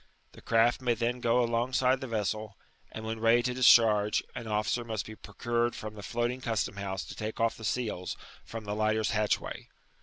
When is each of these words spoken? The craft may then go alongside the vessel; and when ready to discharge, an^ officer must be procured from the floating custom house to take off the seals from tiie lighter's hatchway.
The 0.31 0.41
craft 0.41 0.81
may 0.81 0.95
then 0.95 1.19
go 1.19 1.43
alongside 1.43 2.01
the 2.01 2.07
vessel; 2.07 2.57
and 2.91 3.05
when 3.05 3.19
ready 3.19 3.43
to 3.43 3.53
discharge, 3.53 4.23
an^ 4.35 4.47
officer 4.49 4.83
must 4.83 5.05
be 5.05 5.15
procured 5.15 5.75
from 5.75 5.93
the 5.93 6.01
floating 6.01 6.41
custom 6.41 6.77
house 6.77 7.05
to 7.05 7.15
take 7.15 7.39
off 7.39 7.55
the 7.55 7.63
seals 7.63 8.17
from 8.43 8.65
tiie 8.65 8.75
lighter's 8.75 9.11
hatchway. 9.11 9.67